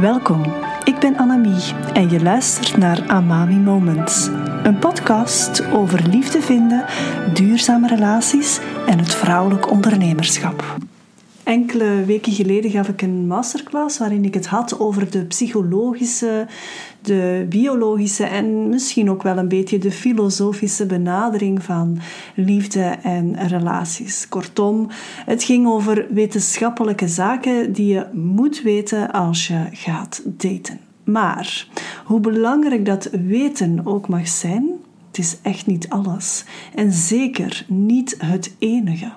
Welkom, 0.00 0.42
ik 0.84 0.98
ben 0.98 1.16
Annemie 1.16 1.74
en 1.92 2.10
je 2.10 2.22
luistert 2.22 2.76
naar 2.76 3.08
Amami 3.08 3.56
Moments. 3.56 4.26
Een 4.62 4.78
podcast 4.78 5.72
over 5.72 6.08
liefde 6.08 6.40
vinden, 6.40 6.84
duurzame 7.32 7.88
relaties 7.88 8.60
en 8.86 8.98
het 8.98 9.14
vrouwelijk 9.14 9.70
ondernemerschap. 9.70 10.76
Enkele 11.44 12.04
weken 12.04 12.32
geleden 12.32 12.70
gaf 12.70 12.88
ik 12.88 13.02
een 13.02 13.26
masterclass 13.26 13.98
waarin 13.98 14.24
ik 14.24 14.34
het 14.34 14.46
had 14.46 14.78
over 14.78 15.10
de 15.10 15.24
psychologische, 15.24 16.46
de 17.00 17.46
biologische 17.48 18.24
en 18.24 18.68
misschien 18.68 19.10
ook 19.10 19.22
wel 19.22 19.38
een 19.38 19.48
beetje 19.48 19.78
de 19.78 19.90
filosofische 19.90 20.86
benadering 20.86 21.62
van 21.62 21.98
liefde 22.34 22.96
en 23.02 23.48
relaties. 23.48 24.28
Kortom, 24.28 24.88
het 25.24 25.42
ging 25.42 25.66
over 25.66 26.06
wetenschappelijke 26.10 27.08
zaken 27.08 27.72
die 27.72 27.94
je 27.94 28.06
moet 28.12 28.62
weten 28.62 29.10
als 29.10 29.46
je 29.46 29.66
gaat 29.70 30.22
daten. 30.24 30.80
Maar 31.04 31.68
hoe 32.04 32.20
belangrijk 32.20 32.84
dat 32.84 33.10
weten 33.10 33.80
ook 33.86 34.08
mag 34.08 34.28
zijn, 34.28 34.70
het 35.06 35.18
is 35.18 35.36
echt 35.42 35.66
niet 35.66 35.88
alles 35.88 36.44
en 36.74 36.92
zeker 36.92 37.64
niet 37.68 38.16
het 38.18 38.54
enige. 38.58 39.12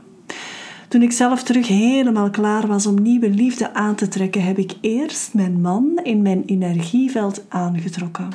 Toen 0.87 1.01
ik 1.01 1.11
zelf 1.11 1.43
terug 1.43 1.67
helemaal 1.67 2.29
klaar 2.29 2.67
was 2.67 2.85
om 2.85 3.01
nieuwe 3.01 3.29
liefde 3.29 3.73
aan 3.73 3.95
te 3.95 4.07
trekken, 4.07 4.43
heb 4.43 4.57
ik 4.57 4.73
eerst 4.81 5.33
mijn 5.33 5.61
man 5.61 5.99
in 6.03 6.21
mijn 6.21 6.43
energieveld 6.45 7.45
aangetrokken. 7.49 8.29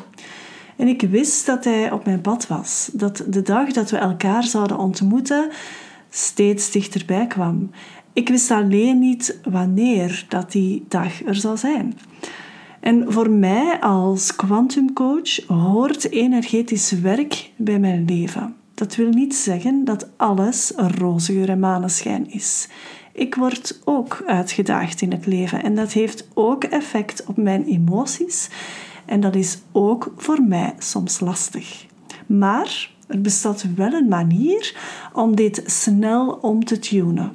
En 0.77 0.89
ik 0.89 1.03
wist 1.03 1.47
dat 1.47 1.65
hij 1.65 1.91
op 1.91 2.05
mijn 2.05 2.21
pad 2.21 2.47
was, 2.47 2.91
dat 2.93 3.25
de 3.29 3.43
dag 3.43 3.73
dat 3.73 3.91
we 3.91 3.97
elkaar 3.97 4.45
zouden 4.45 4.79
ontmoeten 4.79 5.51
steeds 6.11 6.71
dichterbij 6.71 7.27
kwam. 7.27 7.71
Ik 8.13 8.29
wist 8.29 8.51
alleen 8.51 8.99
niet 8.99 9.39
wanneer 9.51 10.25
dat 10.29 10.53
die 10.53 10.85
dag 10.89 11.25
er 11.25 11.35
zou 11.35 11.57
zijn. 11.57 11.99
En 12.81 13.13
voor 13.13 13.31
mij 13.31 13.81
als 13.81 14.37
quantumcoach 14.37 15.47
hoort 15.47 16.11
energetisch 16.11 16.91
werk 16.91 17.51
bij 17.57 17.79
mijn 17.79 18.05
leven. 18.05 18.57
Dat 18.75 18.97
wil 18.97 19.09
niet 19.09 19.35
zeggen 19.35 19.85
dat 19.85 20.09
alles 20.17 20.73
roze 20.77 21.33
geur 21.33 21.49
en 21.49 21.59
maneschijn 21.59 22.31
is. 22.31 22.69
Ik 23.13 23.35
word 23.35 23.81
ook 23.85 24.23
uitgedaagd 24.27 25.01
in 25.01 25.13
het 25.13 25.27
leven 25.27 25.63
en 25.63 25.75
dat 25.75 25.93
heeft 25.93 26.29
ook 26.35 26.65
effect 26.65 27.25
op 27.27 27.37
mijn 27.37 27.65
emoties 27.65 28.49
en 29.05 29.21
dat 29.21 29.35
is 29.35 29.59
ook 29.73 30.13
voor 30.17 30.43
mij 30.43 30.75
soms 30.79 31.21
lastig. 31.21 31.87
Maar 32.27 32.91
er 33.07 33.21
bestaat 33.21 33.65
wel 33.75 33.93
een 33.93 34.09
manier 34.09 34.77
om 35.13 35.37
dit 35.37 35.63
snel 35.67 36.31
om 36.31 36.65
te 36.65 36.79
tunen. 36.79 37.33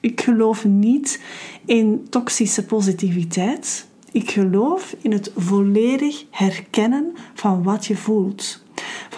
Ik 0.00 0.20
geloof 0.20 0.64
niet 0.64 1.22
in 1.64 2.06
toxische 2.10 2.64
positiviteit. 2.64 3.86
Ik 4.12 4.30
geloof 4.30 4.96
in 5.00 5.12
het 5.12 5.32
volledig 5.36 6.24
herkennen 6.30 7.12
van 7.34 7.62
wat 7.62 7.86
je 7.86 7.96
voelt 7.96 8.62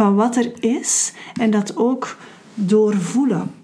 van 0.00 0.14
wat 0.14 0.36
er 0.36 0.62
is 0.62 1.12
en 1.34 1.50
dat 1.50 1.76
ook 1.76 2.16
doorvoelen. 2.54 3.54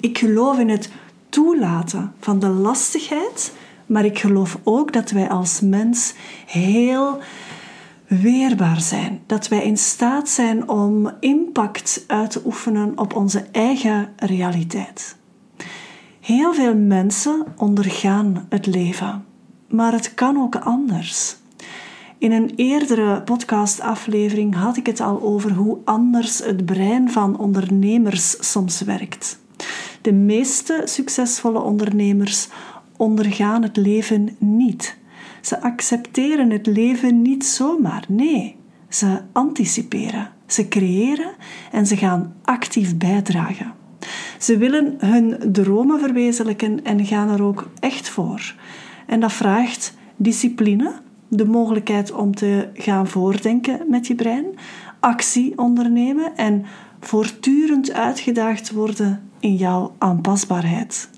Ik 0.00 0.18
geloof 0.18 0.58
in 0.58 0.68
het 0.68 0.90
toelaten 1.28 2.12
van 2.20 2.38
de 2.38 2.48
lastigheid, 2.48 3.52
maar 3.86 4.04
ik 4.04 4.18
geloof 4.18 4.58
ook 4.62 4.92
dat 4.92 5.10
wij 5.10 5.28
als 5.28 5.60
mens 5.60 6.14
heel 6.46 7.18
weerbaar 8.06 8.80
zijn. 8.80 9.20
Dat 9.26 9.48
wij 9.48 9.64
in 9.64 9.76
staat 9.76 10.28
zijn 10.28 10.68
om 10.68 11.10
impact 11.20 12.04
uit 12.06 12.30
te 12.30 12.42
oefenen 12.44 12.98
op 12.98 13.14
onze 13.14 13.46
eigen 13.52 14.08
realiteit. 14.16 15.16
Heel 16.20 16.54
veel 16.54 16.74
mensen 16.74 17.44
ondergaan 17.56 18.46
het 18.48 18.66
leven, 18.66 19.24
maar 19.68 19.92
het 19.92 20.14
kan 20.14 20.38
ook 20.38 20.56
anders. 20.56 21.36
In 22.18 22.32
een 22.32 22.52
eerdere 22.56 23.22
podcastaflevering 23.22 24.54
had 24.54 24.76
ik 24.76 24.86
het 24.86 25.00
al 25.00 25.22
over 25.22 25.52
hoe 25.52 25.78
anders 25.84 26.38
het 26.38 26.64
brein 26.64 27.10
van 27.10 27.38
ondernemers 27.38 28.50
soms 28.52 28.80
werkt. 28.80 29.38
De 30.00 30.12
meeste 30.12 30.82
succesvolle 30.84 31.60
ondernemers 31.60 32.48
ondergaan 32.96 33.62
het 33.62 33.76
leven 33.76 34.36
niet. 34.38 34.96
Ze 35.40 35.60
accepteren 35.60 36.50
het 36.50 36.66
leven 36.66 37.22
niet 37.22 37.44
zomaar. 37.44 38.04
Nee, 38.08 38.56
ze 38.88 39.20
anticiperen, 39.32 40.30
ze 40.46 40.68
creëren 40.68 41.30
en 41.72 41.86
ze 41.86 41.96
gaan 41.96 42.34
actief 42.42 42.96
bijdragen. 42.96 43.72
Ze 44.38 44.58
willen 44.58 44.94
hun 44.98 45.52
dromen 45.52 46.00
verwezenlijken 46.00 46.84
en 46.84 47.06
gaan 47.06 47.28
er 47.28 47.42
ook 47.42 47.68
echt 47.80 48.08
voor. 48.08 48.54
En 49.06 49.20
dat 49.20 49.32
vraagt 49.32 49.94
discipline, 50.16 50.92
de 51.28 51.44
mogelijkheid 51.44 52.12
om 52.12 52.34
te 52.34 52.68
gaan 52.74 53.06
voordenken 53.06 53.80
met 53.88 54.06
je 54.06 54.14
brein, 54.14 54.44
actie 55.00 55.58
ondernemen 55.58 56.36
en 56.36 56.64
voortdurend 57.00 57.92
uitgedaagd 57.92 58.70
worden 58.70 59.30
in 59.40 59.54
jouw 59.54 59.94
aanpasbaarheid. 59.98 61.08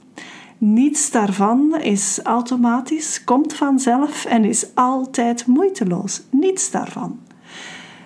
Niets 0.58 1.10
daarvan 1.10 1.80
is 1.80 2.20
automatisch, 2.22 3.24
komt 3.24 3.54
vanzelf 3.54 4.24
en 4.24 4.44
is 4.44 4.74
altijd 4.74 5.46
moeiteloos. 5.46 6.22
Niets 6.30 6.70
daarvan. 6.70 7.18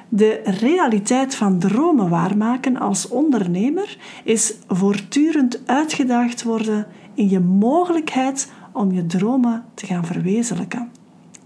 De 0.09 0.41
realiteit 0.45 1.35
van 1.35 1.59
dromen 1.59 2.09
waarmaken 2.09 2.77
als 2.77 3.09
ondernemer 3.09 3.99
is 4.25 4.55
voortdurend 4.69 5.67
uitgedaagd 5.67 6.43
worden 6.43 6.87
in 7.15 7.29
je 7.29 7.41
mogelijkheid 7.41 8.53
om 8.73 8.93
je 8.93 9.07
dromen 9.07 9.65
te 9.75 9.87
gaan 9.87 10.05
verwezenlijken. 10.05 10.91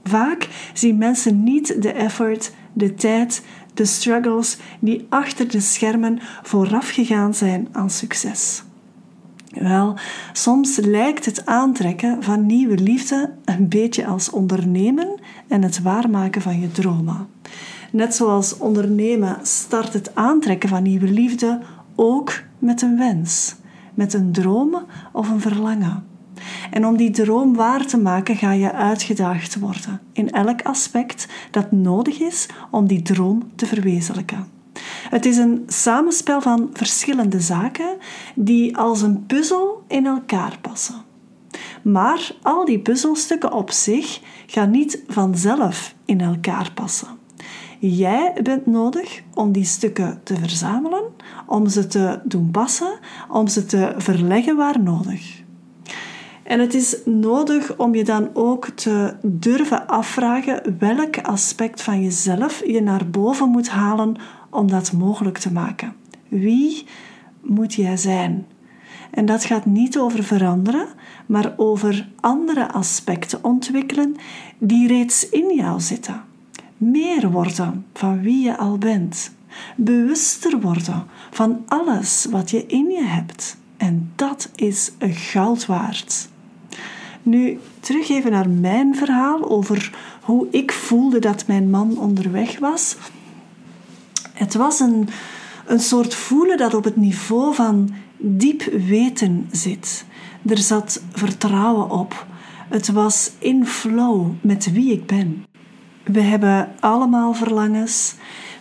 Vaak 0.09 0.71
zien 0.73 0.99
mensen 0.99 1.45
niet 1.45 1.83
de 1.83 1.93
effort, 1.93 2.53
de 2.73 2.95
tijd, 2.95 3.43
de 3.75 3.85
struggles 3.85 4.59
die 4.81 5.07
achter 5.09 5.51
de 5.51 5.61
schermen 5.61 6.19
vooraf 6.43 6.89
gegaan 6.89 7.35
zijn 7.35 7.69
aan 7.73 7.91
succes. 7.91 8.63
Wel, 9.61 9.99
soms 10.33 10.77
lijkt 10.77 11.25
het 11.25 11.47
aantrekken 11.47 12.23
van 12.23 12.47
nieuwe 12.47 12.79
liefde 12.79 13.35
een 13.45 13.69
beetje 13.69 14.07
als 14.07 14.31
ondernemen 14.31 15.19
en 15.49 15.63
het 15.63 15.83
waarmaken 15.83 16.43
van 16.43 16.61
je 16.61 16.73
dromen. 16.73 17.27
Net 17.93 18.15
zoals 18.15 18.59
ondernemen 18.59 19.39
start 19.43 19.93
het 19.93 20.15
aantrekken 20.15 20.69
van 20.69 20.83
nieuwe 20.83 21.09
liefde 21.09 21.61
ook 21.95 22.33
met 22.59 22.83
een 22.83 22.97
wens, 22.99 23.55
met 23.95 24.15
een 24.15 24.33
droom 24.33 24.87
of 25.13 25.29
een 25.29 25.41
verlangen. 25.41 26.05
En 26.71 26.87
om 26.87 26.97
die 26.97 27.11
droom 27.11 27.55
waar 27.55 27.87
te 27.87 27.99
maken 27.99 28.37
ga 28.37 28.53
je 28.53 28.73
uitgedaagd 28.73 29.59
worden 29.59 30.01
in 30.13 30.31
elk 30.31 30.63
aspect 30.63 31.27
dat 31.51 31.73
nodig 31.73 32.21
is 32.21 32.47
om 32.71 32.87
die 32.87 33.03
droom 33.03 33.43
te 33.55 33.67
verwezenlijken. 33.67 34.55
Het 35.11 35.27
is 35.27 35.37
een 35.37 35.63
samenspel 35.67 36.41
van 36.41 36.71
verschillende 36.73 37.41
zaken 37.41 37.97
die 38.35 38.77
als 38.77 39.03
een 39.03 39.27
puzzel 39.27 39.85
in 39.89 40.07
elkaar 40.07 40.59
passen. 40.61 41.05
Maar 41.83 42.31
al 42.43 42.65
die 42.65 42.79
puzzelstukken 42.79 43.53
op 43.53 43.71
zich 43.71 44.21
gaan 44.47 44.71
niet 44.71 45.03
vanzelf 45.09 45.95
in 46.05 46.21
elkaar 46.21 46.71
passen. 46.75 47.09
Jij 47.79 48.33
bent 48.43 48.67
nodig 48.67 49.23
om 49.35 49.53
die 49.53 49.65
stukken 49.65 50.21
te 50.23 50.37
verzamelen, 50.37 51.03
om 51.47 51.69
ze 51.69 51.87
te 51.87 52.21
doen 52.25 52.51
passen, 52.51 52.99
om 53.29 53.49
ze 53.49 53.67
te 53.67 53.95
verleggen 53.97 54.57
waar 54.57 54.83
nodig. 54.83 55.45
En 56.47 56.61
het 56.61 56.75
is 56.75 56.97
nodig 57.05 57.77
om 57.77 57.95
je 57.95 58.05
dan 58.05 58.31
ook 58.33 58.69
te 58.69 59.17
durven 59.23 59.87
afvragen 59.87 60.77
welk 60.79 61.19
aspect 61.19 61.83
van 61.83 62.03
jezelf 62.03 62.63
je 62.67 62.83
naar 62.83 63.11
boven 63.11 63.49
moet 63.49 63.69
halen 63.69 64.17
om 64.51 64.69
dat 64.71 64.93
mogelijk 64.93 65.39
te 65.39 65.53
maken. 65.53 65.95
Wie 66.29 66.87
moet 67.41 67.75
jij 67.75 67.97
zijn? 67.97 68.47
En 69.11 69.27
dat 69.27 69.45
gaat 69.45 69.65
niet 69.65 69.99
over 69.99 70.25
veranderen, 70.25 70.87
maar 71.27 71.55
over 71.57 72.09
andere 72.21 72.73
aspecten 72.73 73.45
ontwikkelen 73.45 74.17
die 74.59 74.89
reeds 74.89 75.29
in 75.29 75.55
jou 75.55 75.81
zitten. 75.81 76.23
Meer 76.77 77.31
worden 77.31 77.87
van 77.93 78.21
wie 78.21 78.45
je 78.45 78.57
al 78.57 78.79
bent. 78.79 79.35
Bewuster 79.77 80.61
worden 80.61 81.05
van 81.31 81.63
alles 81.67 82.27
wat 82.31 82.51
je 82.51 82.67
in 82.67 82.91
je 82.91 83.05
hebt. 83.05 83.57
En 83.77 84.13
dat 84.15 84.51
is 84.55 84.93
goud 85.01 85.67
waard. 85.67 86.29
Nu, 87.27 87.59
terug 87.81 88.09
even 88.09 88.31
naar 88.31 88.49
mijn 88.49 88.95
verhaal 88.95 89.51
over 89.51 89.93
hoe 90.23 90.47
ik 90.51 90.73
voelde 90.73 91.19
dat 91.19 91.47
mijn 91.47 91.71
man 91.71 91.99
onderweg 91.99 92.59
was. 92.59 92.97
Het 94.33 94.55
was 94.55 94.81
een, 94.81 95.09
een 95.67 95.81
soort 95.81 96.15
voelen 96.15 96.57
dat 96.57 96.75
op 96.75 96.85
het 96.85 96.97
niveau 96.97 97.55
van 97.55 97.95
diep 98.17 98.63
weten 98.87 99.49
zit. 99.51 100.05
Er 100.47 100.59
zat 100.59 101.03
vertrouwen 101.13 101.91
op. 101.91 102.27
Het 102.69 102.89
was 102.89 103.31
in 103.39 103.67
flow 103.67 104.27
met 104.41 104.73
wie 104.73 104.93
ik 104.93 105.07
ben. 105.07 105.45
We 106.05 106.21
hebben 106.21 106.69
allemaal 106.81 107.35
verlangens, 107.35 108.15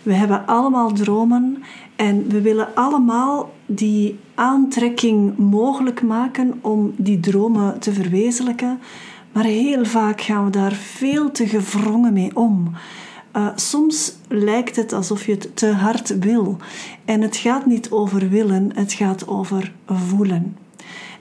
we 0.06 0.14
hebben 0.14 0.46
allemaal 0.46 0.92
dromen 0.92 1.62
en 1.96 2.28
we 2.28 2.40
willen 2.40 2.74
allemaal 2.74 3.52
die 3.66 4.18
aantrekking 4.34 5.36
mogelijk 5.36 6.02
maken 6.02 6.58
om 6.60 6.94
die 6.96 7.20
dromen 7.20 7.78
te 7.78 7.92
verwezenlijken. 7.92 8.80
Maar 9.32 9.44
heel 9.44 9.84
vaak 9.84 10.20
gaan 10.20 10.44
we 10.44 10.50
daar 10.50 10.72
veel 10.72 11.30
te 11.30 11.46
gevrongen 11.46 12.12
mee 12.12 12.36
om. 12.36 12.72
Uh, 13.36 13.48
soms 13.54 14.16
lijkt 14.28 14.76
het 14.76 14.92
alsof 14.92 15.26
je 15.26 15.32
het 15.32 15.56
te 15.56 15.72
hard 15.72 16.18
wil. 16.18 16.56
En 17.04 17.20
het 17.20 17.36
gaat 17.36 17.66
niet 17.66 17.90
over 17.90 18.28
willen, 18.28 18.70
het 18.74 18.92
gaat 18.92 19.28
over 19.28 19.72
voelen. 19.86 20.56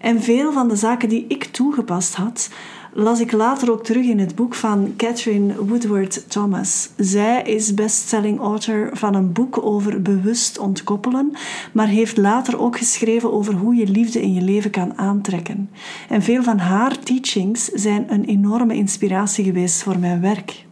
En 0.02 0.22
veel 0.22 0.52
van 0.52 0.68
de 0.68 0.76
zaken 0.76 1.10
die 1.10 1.26
ik 1.28 1.44
toegepast 1.44 2.16
had, 2.16 2.50
las 2.98 3.20
ik 3.20 3.32
later 3.32 3.72
ook 3.72 3.84
terug 3.84 4.06
in 4.06 4.20
het 4.20 4.36
boek 4.36 4.56
van 4.56 4.94
Catherine 4.98 5.66
Woodward 5.66 6.30
Thomas. 6.30 6.90
Zij 6.98 7.42
is 7.42 7.74
bestselling 7.74 8.40
author 8.40 8.90
van 8.94 9.16
een 9.16 9.32
boek 9.32 9.66
over 9.66 10.02
bewust 10.02 10.58
ontkoppelen, 10.58 11.32
maar 11.74 11.88
heeft 11.88 12.18
later 12.18 12.60
ook 12.60 12.78
geschreven 12.78 13.34
over 13.34 13.54
hoe 13.54 13.76
je 13.76 13.88
liefde 13.88 14.22
in 14.22 14.34
je 14.34 14.42
leven 14.42 14.72
kan 14.72 14.98
aantrekken. 14.98 15.70
En 16.10 16.22
veel 16.22 16.44
van 16.44 16.58
haar 16.58 17.00
teachings 17.00 17.66
zijn 17.66 18.14
een 18.14 18.26
enorme 18.26 18.76
inspiratie 18.76 19.44
geweest 19.44 19.84
voor 19.84 20.00
mijn 20.00 20.22
werk. 20.22 20.66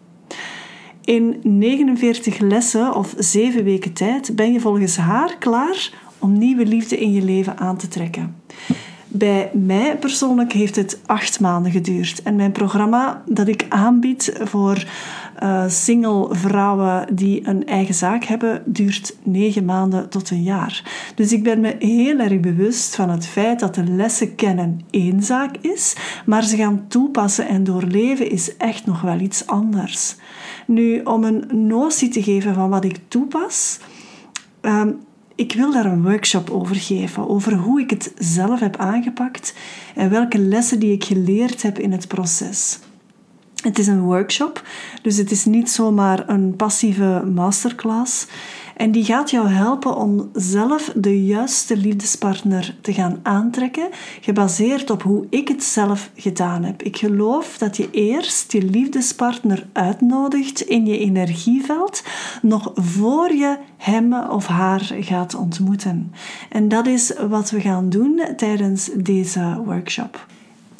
In 1.04 1.40
49 1.42 2.40
lessen 2.40 2.96
of 2.96 3.14
7 3.18 3.64
weken 3.64 3.94
tijd 3.94 4.36
ben 4.36 4.54
je 4.54 4.60
volgens 4.60 4.98
haar 4.98 5.38
klaar 5.38 5.92
om 6.20 6.38
nieuwe 6.38 6.66
liefde 6.66 7.00
in 7.00 7.12
je 7.12 7.22
leven 7.22 7.58
aan 7.58 7.78
te 7.78 7.88
trekken. 7.88 8.36
Bij 9.15 9.50
mij 9.54 9.98
persoonlijk 9.98 10.51
heeft 10.51 10.75
het 10.75 11.00
acht 11.06 11.39
maanden 11.39 11.71
geduurd. 11.71 12.21
En 12.21 12.36
mijn 12.36 12.51
programma 12.51 13.24
dat 13.25 13.48
ik 13.48 13.65
aanbied 13.69 14.33
voor 14.44 14.86
uh, 15.44 15.63
single 15.68 16.27
vrouwen 16.36 17.15
die 17.15 17.48
een 17.48 17.65
eigen 17.65 17.94
zaak 17.94 18.24
hebben, 18.24 18.63
duurt 18.65 19.15
negen 19.24 19.65
maanden 19.65 20.10
tot 20.10 20.30
een 20.30 20.44
jaar. 20.44 20.83
Dus 21.15 21.31
ik 21.31 21.44
ben 21.44 21.60
me 21.60 21.75
heel 21.80 22.19
erg 22.19 22.39
bewust 22.39 22.95
van 22.95 23.10
het 23.10 23.27
feit 23.27 23.60
dat 23.60 23.75
de 23.75 23.83
lessen 23.83 24.36
kennen 24.36 24.81
één 24.89 25.24
zaak 25.24 25.57
is, 25.57 25.95
maar 26.25 26.44
ze 26.44 26.57
gaan 26.57 26.86
toepassen 26.88 27.48
en 27.48 27.63
doorleven 27.63 28.30
is 28.30 28.57
echt 28.57 28.86
nog 28.86 29.01
wel 29.01 29.19
iets 29.19 29.48
anders. 29.48 30.15
Nu, 30.68 31.01
om 31.01 31.24
een 31.24 31.68
notie 31.68 32.10
te 32.10 32.24
geven 32.24 32.54
van 32.54 32.69
wat 32.69 32.83
ik 32.83 33.00
toepas. 33.07 33.80
Ehm, 34.62 34.89
ik 35.35 35.53
wil 35.53 35.71
daar 35.71 35.85
een 35.85 36.03
workshop 36.03 36.50
over 36.50 36.75
geven, 36.75 37.30
over 37.30 37.53
hoe 37.53 37.81
ik 37.81 37.89
het 37.89 38.13
zelf 38.18 38.59
heb 38.59 38.77
aangepakt 38.77 39.53
en 39.95 40.09
welke 40.09 40.38
lessen 40.38 40.80
die 40.80 40.91
ik 40.91 41.03
geleerd 41.03 41.62
heb 41.62 41.80
in 41.80 41.91
het 41.91 42.07
proces. 42.07 42.80
Het 43.63 43.80
is 43.80 43.88
een 43.88 44.01
workshop, 44.01 44.63
dus 45.01 45.18
het 45.18 45.31
is 45.31 45.45
niet 45.45 45.69
zomaar 45.69 46.30
een 46.30 46.56
passieve 46.56 47.24
masterclass. 47.33 48.27
En 48.78 48.92
die 48.92 49.04
gaat 49.04 49.31
jou 49.31 49.48
helpen 49.48 49.96
om 49.96 50.30
zelf 50.34 50.92
de 50.96 51.25
juiste 51.25 51.78
liefdespartner 51.78 52.75
te 52.81 52.94
gaan 52.94 53.20
aantrekken, 53.24 53.90
gebaseerd 54.22 54.90
op 54.90 55.04
hoe 55.04 55.25
ik 55.30 55.48
het 55.48 55.64
zelf 55.64 56.10
gedaan 56.16 56.64
heb. 56.64 56.84
Ik 56.84 56.98
geloof 56.98 57.58
dat 57.58 57.78
je 57.78 57.90
eerst 57.92 58.52
je 58.52 58.64
liefdespartner 58.64 59.68
uitnodigt 59.74 60.62
in 60.62 60.86
je 60.86 60.98
energieveld, 60.98 62.04
nog 62.42 62.72
voor 62.75 63.34
je 63.34 63.58
hem 63.78 64.14
of 64.14 64.48
haar 64.48 64.92
gaat 65.00 65.36
ontmoeten. 65.36 66.14
En 66.50 66.68
dat 66.68 66.88
is 66.88 67.14
wat 67.30 67.50
we 67.50 67.62
gaan 67.62 67.90
doen 67.90 68.22
tijdens 68.36 68.90
deze 68.96 69.62
workshop. 69.66 70.25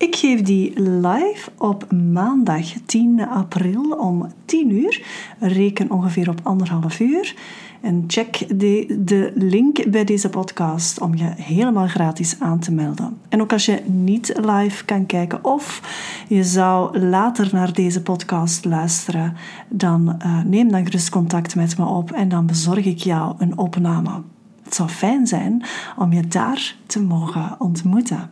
Ik 0.03 0.15
geef 0.15 0.41
die 0.41 0.81
live 0.81 1.50
op 1.57 1.91
maandag 1.91 2.65
10 2.85 3.27
april 3.27 3.91
om 3.91 4.27
10 4.45 4.71
uur. 4.71 5.01
Reken 5.39 5.91
ongeveer 5.91 6.29
op 6.29 6.39
anderhalf 6.44 7.00
uur. 7.00 7.35
En 7.81 8.03
check 8.07 8.59
de, 8.59 9.00
de 9.00 9.31
link 9.35 9.89
bij 9.91 10.03
deze 10.03 10.29
podcast 10.29 11.01
om 11.01 11.15
je 11.15 11.33
helemaal 11.35 11.88
gratis 11.88 12.39
aan 12.39 12.59
te 12.59 12.71
melden. 12.71 13.17
En 13.29 13.41
ook 13.41 13.51
als 13.51 13.65
je 13.65 13.81
niet 13.85 14.39
live 14.45 14.85
kan 14.85 15.05
kijken 15.05 15.44
of 15.44 15.81
je 16.27 16.44
zou 16.44 16.99
later 16.99 17.49
naar 17.51 17.73
deze 17.73 18.01
podcast 18.01 18.65
luisteren, 18.65 19.35
dan 19.69 20.15
uh, 20.25 20.44
neem 20.44 20.71
dan 20.71 20.85
gerust 20.85 21.09
contact 21.09 21.56
met 21.56 21.77
me 21.77 21.85
op 21.85 22.11
en 22.11 22.29
dan 22.29 22.45
bezorg 22.45 22.85
ik 22.85 22.99
jou 22.99 23.35
een 23.38 23.57
opname. 23.57 24.21
Het 24.63 24.75
zou 24.75 24.89
fijn 24.89 25.27
zijn 25.27 25.63
om 25.97 26.13
je 26.13 26.27
daar 26.27 26.75
te 26.85 27.01
mogen 27.01 27.56
ontmoeten. 27.59 28.29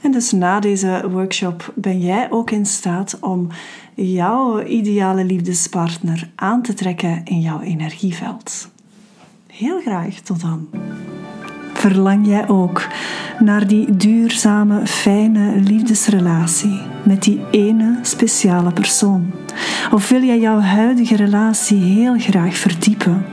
En 0.00 0.10
dus 0.10 0.32
na 0.32 0.60
deze 0.60 1.08
workshop 1.10 1.72
ben 1.74 2.00
jij 2.00 2.30
ook 2.30 2.50
in 2.50 2.66
staat 2.66 3.18
om 3.20 3.48
jouw 3.94 4.62
ideale 4.62 5.24
liefdespartner 5.24 6.30
aan 6.34 6.62
te 6.62 6.74
trekken 6.74 7.20
in 7.24 7.40
jouw 7.40 7.60
energieveld. 7.60 8.68
Heel 9.46 9.80
graag 9.80 10.14
tot 10.14 10.40
dan. 10.40 10.68
Verlang 11.72 12.26
jij 12.26 12.48
ook 12.48 12.86
naar 13.38 13.66
die 13.66 13.96
duurzame, 13.96 14.86
fijne 14.86 15.56
liefdesrelatie 15.56 16.80
met 17.04 17.22
die 17.22 17.40
ene 17.50 17.98
speciale 18.02 18.72
persoon? 18.72 19.32
Of 19.92 20.08
wil 20.08 20.22
jij 20.22 20.40
jouw 20.40 20.60
huidige 20.60 21.16
relatie 21.16 21.82
heel 21.82 22.18
graag 22.18 22.56
verdiepen? 22.56 23.24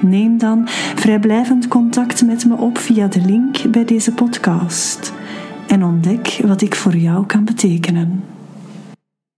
Neem 0.00 0.38
dan 0.38 0.68
vrijblijvend 0.94 1.68
contact 1.68 2.26
met 2.26 2.44
me 2.44 2.56
op 2.56 2.78
via 2.78 3.06
de 3.06 3.20
link 3.20 3.70
bij 3.70 3.84
deze 3.84 4.12
podcast 4.12 5.12
en 5.66 5.84
ontdek 5.84 6.40
wat 6.44 6.62
ik 6.62 6.74
voor 6.74 6.96
jou 6.96 7.26
kan 7.26 7.44
betekenen. 7.44 8.24